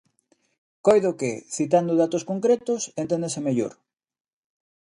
[0.85, 3.73] Coido que, citando datos concretos, enténdese mellor.